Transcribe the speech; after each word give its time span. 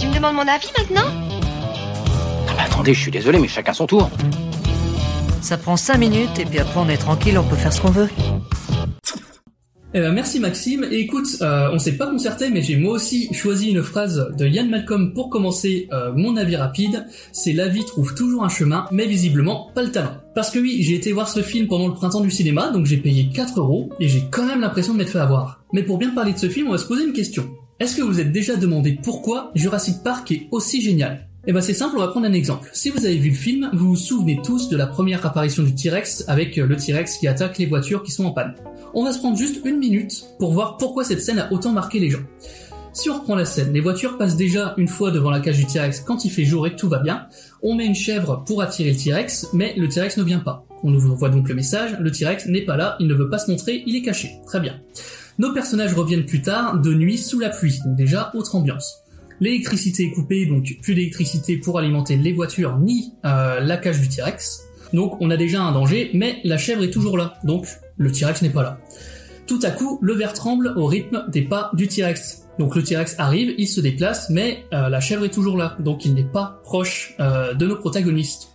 Tu 0.00 0.06
me 0.06 0.14
demandes 0.14 0.34
mon 0.34 0.48
avis 0.48 0.70
maintenant 0.78 1.10
Non 1.10 2.54
mais 2.56 2.62
attendez, 2.64 2.94
je 2.94 3.00
suis 3.00 3.10
désolé, 3.10 3.38
mais 3.38 3.48
chacun 3.48 3.74
son 3.74 3.86
tour. 3.86 4.10
Ça 5.42 5.58
prend 5.58 5.76
5 5.76 5.98
minutes 5.98 6.38
et 6.38 6.46
puis 6.46 6.58
après 6.58 6.80
on 6.80 6.88
est 6.88 6.96
tranquille, 6.96 7.38
on 7.38 7.44
peut 7.44 7.56
faire 7.56 7.70
ce 7.70 7.82
qu'on 7.82 7.90
veut. 7.90 8.08
Eh 9.92 10.00
ben 10.00 10.12
merci 10.12 10.40
Maxime. 10.40 10.86
Et 10.90 11.00
écoute, 11.00 11.26
euh, 11.42 11.68
on 11.74 11.78
s'est 11.78 11.98
pas 11.98 12.06
concerté, 12.06 12.48
mais 12.48 12.62
j'ai 12.62 12.76
moi 12.76 12.94
aussi 12.94 13.28
choisi 13.34 13.68
une 13.68 13.82
phrase 13.82 14.32
de 14.38 14.46
Yann 14.46 14.70
Malcolm 14.70 15.12
pour 15.12 15.28
commencer 15.28 15.86
euh, 15.92 16.12
mon 16.14 16.38
avis 16.38 16.56
rapide. 16.56 17.06
C'est 17.32 17.52
la 17.52 17.68
vie 17.68 17.84
trouve 17.84 18.14
toujours 18.14 18.42
un 18.42 18.48
chemin, 18.48 18.86
mais 18.92 19.04
visiblement 19.06 19.70
pas 19.74 19.82
le 19.82 19.90
talent. 19.90 20.14
Parce 20.34 20.50
que 20.50 20.60
oui, 20.60 20.78
j'ai 20.80 20.94
été 20.94 21.12
voir 21.12 21.28
ce 21.28 21.42
film 21.42 21.66
pendant 21.68 21.88
le 21.88 21.94
printemps 21.94 22.20
du 22.20 22.30
cinéma, 22.30 22.70
donc 22.70 22.86
j'ai 22.86 22.96
payé 22.96 23.28
4 23.34 23.58
euros 23.58 23.90
et 24.00 24.08
j'ai 24.08 24.22
quand 24.30 24.46
même 24.46 24.60
l'impression 24.60 24.94
de 24.94 24.98
m'être 24.98 25.10
fait 25.10 25.18
avoir. 25.18 25.62
Mais 25.74 25.82
pour 25.82 25.98
bien 25.98 26.14
parler 26.14 26.32
de 26.32 26.38
ce 26.38 26.48
film, 26.48 26.68
on 26.68 26.72
va 26.72 26.78
se 26.78 26.86
poser 26.86 27.04
une 27.04 27.12
question. 27.12 27.50
Est-ce 27.80 27.96
que 27.96 28.02
vous 28.02 28.20
êtes 28.20 28.30
déjà 28.30 28.56
demandé 28.56 28.98
pourquoi 29.02 29.52
Jurassic 29.54 30.02
Park 30.04 30.30
est 30.32 30.48
aussi 30.50 30.82
génial? 30.82 31.26
Eh 31.46 31.52
ben 31.54 31.62
c'est 31.62 31.72
simple, 31.72 31.96
on 31.96 32.00
va 32.00 32.08
prendre 32.08 32.26
un 32.26 32.34
exemple. 32.34 32.68
Si 32.74 32.90
vous 32.90 33.06
avez 33.06 33.16
vu 33.16 33.30
le 33.30 33.34
film, 33.34 33.70
vous 33.72 33.88
vous 33.88 33.96
souvenez 33.96 34.38
tous 34.44 34.68
de 34.68 34.76
la 34.76 34.86
première 34.86 35.24
apparition 35.24 35.62
du 35.62 35.74
T-Rex 35.74 36.24
avec 36.28 36.56
le 36.56 36.76
T-Rex 36.76 37.16
qui 37.16 37.26
attaque 37.26 37.56
les 37.56 37.64
voitures 37.64 38.02
qui 38.02 38.10
sont 38.10 38.26
en 38.26 38.32
panne. 38.32 38.54
On 38.92 39.02
va 39.02 39.14
se 39.14 39.18
prendre 39.18 39.38
juste 39.38 39.64
une 39.64 39.78
minute 39.78 40.26
pour 40.38 40.52
voir 40.52 40.76
pourquoi 40.76 41.04
cette 41.04 41.22
scène 41.22 41.38
a 41.38 41.50
autant 41.54 41.72
marqué 41.72 42.00
les 42.00 42.10
gens. 42.10 42.20
Si 42.92 43.08
on 43.08 43.14
reprend 43.14 43.34
la 43.34 43.46
scène, 43.46 43.72
les 43.72 43.80
voitures 43.80 44.18
passent 44.18 44.36
déjà 44.36 44.74
une 44.76 44.88
fois 44.88 45.10
devant 45.10 45.30
la 45.30 45.40
cage 45.40 45.56
du 45.56 45.64
T-Rex 45.64 46.00
quand 46.00 46.26
il 46.26 46.30
fait 46.30 46.44
jour 46.44 46.66
et 46.66 46.76
tout 46.76 46.90
va 46.90 46.98
bien. 46.98 47.28
On 47.62 47.74
met 47.74 47.86
une 47.86 47.94
chèvre 47.94 48.44
pour 48.46 48.60
attirer 48.60 48.90
le 48.90 48.98
T-Rex, 48.98 49.48
mais 49.54 49.72
le 49.78 49.88
T-Rex 49.88 50.18
ne 50.18 50.22
vient 50.22 50.40
pas. 50.40 50.66
On 50.82 50.90
nous 50.90 51.16
voit 51.16 51.30
donc 51.30 51.48
le 51.48 51.54
message, 51.54 51.96
le 51.98 52.10
T-Rex 52.10 52.44
n'est 52.44 52.66
pas 52.66 52.76
là, 52.76 52.98
il 53.00 53.06
ne 53.06 53.14
veut 53.14 53.30
pas 53.30 53.38
se 53.38 53.50
montrer, 53.50 53.82
il 53.86 53.96
est 53.96 54.02
caché. 54.02 54.32
Très 54.44 54.60
bien. 54.60 54.82
Nos 55.40 55.54
personnages 55.54 55.94
reviennent 55.94 56.26
plus 56.26 56.42
tard, 56.42 56.78
de 56.80 56.92
nuit, 56.92 57.16
sous 57.16 57.40
la 57.40 57.48
pluie, 57.48 57.80
donc 57.86 57.96
déjà 57.96 58.30
autre 58.34 58.56
ambiance. 58.56 59.04
L'électricité 59.40 60.02
est 60.02 60.10
coupée, 60.10 60.44
donc 60.44 60.76
plus 60.82 60.94
d'électricité 60.94 61.56
pour 61.56 61.78
alimenter 61.78 62.18
les 62.18 62.34
voitures 62.34 62.76
ni 62.76 63.14
euh, 63.24 63.58
la 63.58 63.78
cage 63.78 64.02
du 64.02 64.08
T-Rex. 64.10 64.64
Donc 64.92 65.16
on 65.18 65.30
a 65.30 65.38
déjà 65.38 65.62
un 65.62 65.72
danger, 65.72 66.10
mais 66.12 66.40
la 66.44 66.58
chèvre 66.58 66.84
est 66.84 66.90
toujours 66.90 67.16
là, 67.16 67.38
donc 67.42 67.66
le 67.96 68.12
T-Rex 68.12 68.42
n'est 68.42 68.50
pas 68.50 68.62
là. 68.62 68.80
Tout 69.46 69.60
à 69.62 69.70
coup, 69.70 69.98
le 70.02 70.12
verre 70.12 70.34
tremble 70.34 70.74
au 70.76 70.84
rythme 70.84 71.24
des 71.32 71.40
pas 71.40 71.70
du 71.72 71.88
T-Rex. 71.88 72.42
Donc 72.58 72.76
le 72.76 72.82
T-Rex 72.82 73.14
arrive, 73.16 73.54
il 73.56 73.66
se 73.66 73.80
déplace, 73.80 74.28
mais 74.28 74.66
euh, 74.74 74.90
la 74.90 75.00
chèvre 75.00 75.24
est 75.24 75.30
toujours 75.30 75.56
là, 75.56 75.74
donc 75.80 76.04
il 76.04 76.12
n'est 76.12 76.22
pas 76.22 76.60
proche 76.64 77.14
euh, 77.18 77.54
de 77.54 77.66
nos 77.66 77.76
protagonistes. 77.76 78.48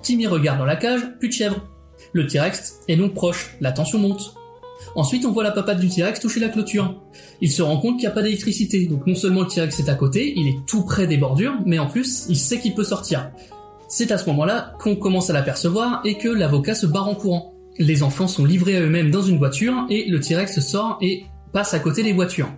Timmy 0.00 0.26
regarde 0.26 0.58
dans 0.58 0.64
la 0.64 0.76
cage, 0.76 1.02
plus 1.18 1.28
de 1.28 1.34
chèvre. 1.34 1.68
Le 2.14 2.26
T-Rex 2.26 2.76
est 2.88 2.96
donc 2.96 3.12
proche, 3.12 3.56
la 3.60 3.72
tension 3.72 3.98
monte. 3.98 4.39
Ensuite, 4.94 5.24
on 5.24 5.32
voit 5.32 5.44
la 5.44 5.50
papate 5.50 5.78
du 5.78 5.88
T-Rex 5.88 6.20
toucher 6.20 6.40
la 6.40 6.48
clôture. 6.48 7.02
Il 7.40 7.50
se 7.50 7.62
rend 7.62 7.78
compte 7.78 7.96
qu'il 7.96 8.06
n'y 8.06 8.12
a 8.12 8.14
pas 8.14 8.22
d'électricité, 8.22 8.86
donc 8.86 9.06
non 9.06 9.14
seulement 9.14 9.42
le 9.42 9.46
T-Rex 9.46 9.80
est 9.80 9.88
à 9.88 9.94
côté, 9.94 10.32
il 10.36 10.48
est 10.48 10.66
tout 10.66 10.84
près 10.84 11.06
des 11.06 11.16
bordures, 11.16 11.54
mais 11.66 11.78
en 11.78 11.86
plus, 11.86 12.26
il 12.28 12.36
sait 12.36 12.58
qu'il 12.58 12.74
peut 12.74 12.84
sortir. 12.84 13.30
C'est 13.88 14.12
à 14.12 14.18
ce 14.18 14.26
moment-là 14.26 14.74
qu'on 14.78 14.96
commence 14.96 15.30
à 15.30 15.32
l'apercevoir 15.32 16.00
et 16.04 16.16
que 16.16 16.28
l'avocat 16.28 16.74
se 16.74 16.86
barre 16.86 17.08
en 17.08 17.14
courant. 17.14 17.54
Les 17.78 18.02
enfants 18.02 18.28
sont 18.28 18.44
livrés 18.44 18.76
à 18.76 18.80
eux-mêmes 18.80 19.10
dans 19.10 19.22
une 19.22 19.38
voiture 19.38 19.86
et 19.90 20.08
le 20.08 20.20
T-Rex 20.20 20.60
sort 20.60 20.98
et 21.00 21.24
passe 21.52 21.74
à 21.74 21.78
côté 21.78 22.02
des 22.02 22.12
voitures. 22.12 22.50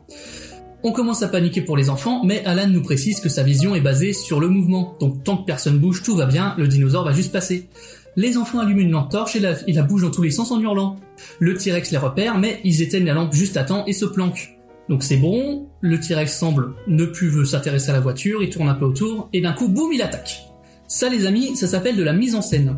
On 0.84 0.90
commence 0.90 1.22
à 1.22 1.28
paniquer 1.28 1.60
pour 1.60 1.76
les 1.76 1.90
enfants, 1.90 2.24
mais 2.24 2.44
Alan 2.44 2.66
nous 2.66 2.82
précise 2.82 3.20
que 3.20 3.28
sa 3.28 3.44
vision 3.44 3.76
est 3.76 3.80
basée 3.80 4.12
sur 4.12 4.40
le 4.40 4.48
mouvement, 4.48 4.96
donc 4.98 5.22
tant 5.22 5.36
que 5.36 5.44
personne 5.44 5.78
bouge, 5.78 6.02
tout 6.02 6.16
va 6.16 6.26
bien, 6.26 6.56
le 6.58 6.66
dinosaure 6.66 7.04
va 7.04 7.12
juste 7.12 7.30
passer. 7.30 7.68
Les 8.16 8.36
enfants 8.36 8.58
allument 8.58 8.80
une 8.80 8.90
lampe 8.90 9.10
torche 9.10 9.36
et 9.36 9.40
la, 9.40 9.54
la 9.66 9.82
bougent 9.82 10.02
dans 10.02 10.10
tous 10.10 10.22
les 10.22 10.30
sens 10.30 10.50
en 10.50 10.60
hurlant. 10.60 10.96
Le 11.38 11.54
T-Rex 11.54 11.90
les 11.90 11.98
repère, 11.98 12.38
mais 12.38 12.60
ils 12.62 12.82
éteignent 12.82 13.06
la 13.06 13.14
lampe 13.14 13.32
juste 13.32 13.56
à 13.56 13.64
temps 13.64 13.84
et 13.86 13.92
se 13.92 14.04
planquent. 14.04 14.58
Donc 14.88 15.02
c'est 15.02 15.16
bon, 15.16 15.68
le 15.80 15.98
T-Rex 15.98 16.36
semble 16.36 16.74
ne 16.86 17.06
plus 17.06 17.46
s'intéresser 17.46 17.90
à 17.90 17.94
la 17.94 18.00
voiture, 18.00 18.42
il 18.42 18.50
tourne 18.50 18.68
un 18.68 18.74
peu 18.74 18.84
autour, 18.84 19.30
et 19.32 19.40
d'un 19.40 19.52
coup, 19.52 19.68
boum, 19.68 19.92
il 19.92 20.02
attaque. 20.02 20.42
Ça 20.88 21.08
les 21.08 21.24
amis, 21.24 21.56
ça 21.56 21.66
s'appelle 21.66 21.96
de 21.96 22.02
la 22.02 22.12
mise 22.12 22.34
en 22.34 22.42
scène. 22.42 22.76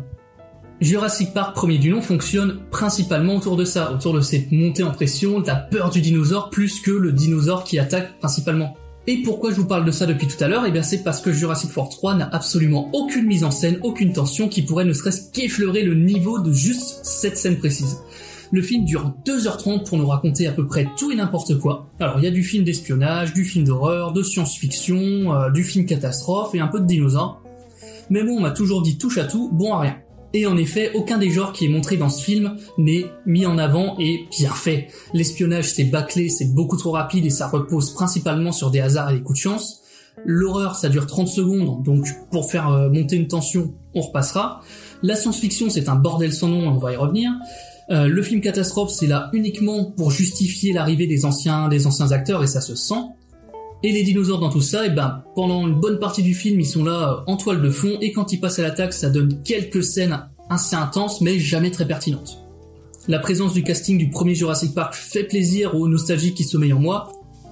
Jurassic 0.79 1.33
Park 1.33 1.55
premier 1.55 1.77
du 1.77 1.89
nom 1.89 2.01
fonctionne 2.01 2.59
principalement 2.69 3.35
autour 3.35 3.57
de 3.57 3.65
ça, 3.65 3.91
autour 3.91 4.13
de 4.13 4.21
cette 4.21 4.51
montée 4.51 4.83
en 4.83 4.91
pression, 4.91 5.39
de 5.39 5.47
la 5.47 5.55
peur 5.55 5.89
du 5.89 6.01
dinosaure 6.01 6.49
plus 6.49 6.79
que 6.81 6.91
le 6.91 7.11
dinosaure 7.11 7.63
qui 7.63 7.79
attaque 7.79 8.17
principalement. 8.19 8.75
Et 9.07 9.17
pourquoi 9.17 9.51
je 9.51 9.57
vous 9.57 9.67
parle 9.67 9.85
de 9.85 9.91
ça 9.91 10.07
depuis 10.07 10.25
tout 10.25 10.43
à 10.43 10.47
l'heure? 10.47 10.63
Eh 10.67 10.71
bien 10.71 10.81
c'est 10.81 11.03
parce 11.03 11.21
que 11.21 11.31
Jurassic 11.31 11.75
World 11.75 11.91
3 11.91 12.15
n'a 12.15 12.29
absolument 12.31 12.89
aucune 12.91 13.25
mise 13.25 13.43
en 13.43 13.51
scène, 13.51 13.79
aucune 13.83 14.13
tension 14.13 14.49
qui 14.49 14.63
pourrait 14.63 14.85
ne 14.85 14.93
serait-ce 14.93 15.31
qu'effleurer 15.31 15.83
le 15.83 15.93
niveau 15.93 16.39
de 16.39 16.51
juste 16.51 17.01
cette 17.03 17.37
scène 17.37 17.57
précise. 17.57 17.99
Le 18.51 18.63
film 18.63 18.83
dure 18.83 19.13
2h30 19.23 19.87
pour 19.87 19.99
nous 19.99 20.07
raconter 20.07 20.47
à 20.47 20.51
peu 20.51 20.65
près 20.65 20.87
tout 20.97 21.11
et 21.11 21.15
n'importe 21.15 21.59
quoi. 21.59 21.87
Alors 21.99 22.17
il 22.17 22.23
y 22.23 22.27
a 22.27 22.31
du 22.31 22.43
film 22.43 22.63
d'espionnage, 22.63 23.33
du 23.33 23.43
film 23.43 23.65
d'horreur, 23.65 24.11
de 24.11 24.23
science-fiction, 24.23 25.33
euh, 25.33 25.49
du 25.51 25.63
film 25.63 25.85
catastrophe 25.85 26.55
et 26.55 26.59
un 26.59 26.67
peu 26.67 26.79
de 26.79 26.85
dinosaures. 26.85 27.43
Mais 28.09 28.23
bon, 28.23 28.37
on 28.37 28.41
m'a 28.41 28.51
toujours 28.51 28.81
dit 28.81 28.97
touche 28.97 29.19
à 29.19 29.25
tout, 29.25 29.51
bon 29.51 29.73
à 29.73 29.81
rien. 29.81 29.97
Et 30.35 30.45
en 30.47 30.57
effet, 30.57 30.91
aucun 30.95 31.17
des 31.17 31.29
genres 31.29 31.53
qui 31.53 31.63
est 31.63 31.69
montré 31.69 31.95
dans 31.95 32.09
ce 32.09 32.21
film 32.21 32.57
n'est 32.77 33.05
mis 33.25 33.45
en 33.45 33.57
avant 33.57 33.95
et 33.99 34.27
bien 34.37 34.51
fait. 34.51 34.89
L'espionnage 35.13 35.71
c'est 35.71 35.85
bâclé, 35.85 36.27
c'est 36.27 36.53
beaucoup 36.53 36.75
trop 36.75 36.91
rapide 36.91 37.25
et 37.25 37.29
ça 37.29 37.47
repose 37.47 37.93
principalement 37.93 38.51
sur 38.51 38.69
des 38.69 38.81
hasards 38.81 39.11
et 39.11 39.13
des 39.15 39.21
coups 39.21 39.39
de 39.39 39.43
chance. 39.43 39.81
L'horreur 40.25 40.75
ça 40.75 40.89
dure 40.89 41.07
30 41.07 41.29
secondes, 41.29 41.83
donc 41.83 42.05
pour 42.31 42.51
faire 42.51 42.67
euh, 42.67 42.89
monter 42.89 43.15
une 43.15 43.29
tension, 43.29 43.73
on 43.93 44.01
repassera. 44.01 44.59
La 45.03 45.15
science-fiction 45.15 45.69
c'est 45.69 45.87
un 45.87 45.95
bordel 45.95 46.33
sans 46.33 46.49
nom, 46.49 46.67
on 46.67 46.79
va 46.79 46.91
y 46.91 46.97
revenir. 46.97 47.31
Euh, 47.89 48.07
le 48.07 48.21
film 48.21 48.41
catastrophe 48.41 48.91
c'est 48.91 49.07
là 49.07 49.29
uniquement 49.31 49.85
pour 49.85 50.11
justifier 50.11 50.73
l'arrivée 50.73 51.07
des 51.07 51.23
anciens, 51.23 51.69
des 51.69 51.87
anciens 51.87 52.11
acteurs 52.11 52.43
et 52.43 52.47
ça 52.47 52.59
se 52.59 52.75
sent. 52.75 53.05
Et 53.85 53.91
les 53.91 54.01
dinosaures 54.01 54.39
dans 54.39 54.49
tout 54.49 54.61
ça, 54.61 54.87
et 54.87 54.89
ben 54.89 55.23
pendant 55.35 55.67
une 55.67 55.75
bonne 55.75 55.99
partie 55.99 56.23
du 56.23 56.33
film, 56.33 56.59
ils 56.59 56.65
sont 56.65 56.83
là 56.83 57.21
euh, 57.27 57.31
en 57.31 57.37
toile 57.37 57.61
de 57.61 57.69
fond, 57.69 57.99
et 58.01 58.13
quand 58.13 58.33
ils 58.33 58.39
passent 58.39 58.57
à 58.57 58.63
l'attaque, 58.63 58.93
ça 58.93 59.11
donne 59.11 59.43
quelques 59.43 59.83
scènes 59.83 60.23
assez 60.49 60.75
intenses, 60.75 61.21
mais 61.21 61.37
jamais 61.37 61.69
très 61.69 61.85
pertinentes. 61.85 62.39
La 63.07 63.19
présence 63.19 63.53
du 63.53 63.61
casting 63.61 63.99
du 63.99 64.09
premier 64.09 64.33
Jurassic 64.33 64.73
Park 64.73 64.95
fait 64.95 65.25
plaisir 65.25 65.75
aux 65.75 65.87
nostalgiques 65.87 66.33
qui 66.33 66.45
sommeillent 66.45 66.73
en 66.73 66.79
moi, 66.79 67.11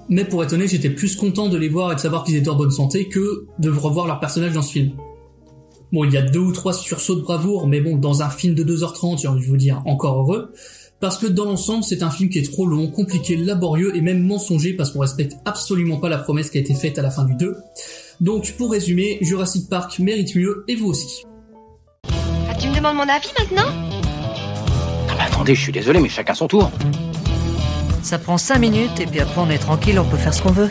mais 0.10 0.26
pour 0.26 0.44
être 0.44 0.54
honnête, 0.54 0.70
j'étais 0.70 0.90
plus 0.90 1.16
content 1.16 1.50
de 1.50 1.58
les 1.58 1.70
voir 1.70 1.92
et 1.92 1.96
de 1.96 2.00
savoir 2.00 2.24
qu'ils 2.24 2.36
étaient 2.36 2.50
en 2.50 2.56
bonne 2.56 2.72
santé 2.72 3.10
que 3.10 3.46
de 3.60 3.70
revoir 3.70 4.08
leurs 4.08 4.20
personnages 4.20 4.54
dans 4.54 4.64
ce 4.64 4.72
film. 4.72 4.94
Bon, 5.92 6.04
il 6.04 6.14
y 6.14 6.18
a 6.18 6.24
deux 6.24 6.40
ou 6.40 6.52
trois 6.52 6.74
sursauts 6.74 7.14
de 7.14 7.22
bravoure, 7.22 7.68
mais 7.68 7.80
bon, 7.80 7.98
dans 7.98 8.24
un 8.24 8.30
film 8.32 8.56
de 8.56 8.64
2h30, 8.64 9.22
j'ai 9.22 9.28
envie 9.28 9.46
de 9.46 9.48
vous 9.52 9.58
dire 9.58 9.84
encore 9.86 10.18
heureux 10.22 10.52
parce 11.04 11.18
que 11.18 11.28
dans 11.28 11.44
l'ensemble 11.44 11.84
c'est 11.84 12.02
un 12.02 12.10
film 12.10 12.30
qui 12.30 12.40
est 12.40 12.50
trop 12.50 12.66
long, 12.66 12.88
compliqué, 12.88 13.36
laborieux 13.36 13.94
et 13.94 14.00
même 14.00 14.24
mensonger 14.26 14.72
parce 14.72 14.92
qu'on 14.92 15.00
respecte 15.00 15.36
absolument 15.44 15.98
pas 15.98 16.08
la 16.08 16.18
promesse 16.18 16.50
qui 16.50 16.60
a 16.60 16.62
été 16.62 16.74
faite 16.74 16.98
à 16.98 17.02
la 17.02 17.12
fin 17.12 17.26
du 17.26 17.36
2. 17.36 17.58
Donc 18.22 18.54
pour 18.54 18.72
résumer, 18.72 19.18
Jurassic 19.20 19.68
Park 19.68 20.00
mérite 20.00 20.34
mieux 20.34 20.64
et 20.70 20.78
vous 20.78 20.88
aussi. 20.88 21.26
Ah, 22.50 22.56
tu 22.58 22.70
me 22.70 22.76
demandes 22.78 22.96
mon 22.96 23.02
avis 23.02 23.28
maintenant? 23.38 23.70
Non 23.70 25.14
mais 25.18 25.24
attendez, 25.26 25.56
je 25.56 25.62
suis 25.62 25.74
désolé, 25.74 26.00
mais 26.00 26.08
chacun 26.08 26.36
son 26.36 26.48
tour. 26.48 26.72
Ça 28.02 28.18
prend 28.18 28.38
5 28.38 28.58
minutes 28.60 29.02
et 29.02 29.06
puis 29.06 29.20
après 29.20 29.42
on 29.42 29.50
est 29.50 29.58
tranquille, 29.58 30.00
on 30.00 30.06
peut 30.06 30.16
faire 30.16 30.34
ce 30.34 30.42
qu'on 30.42 30.54
veut. 30.54 30.70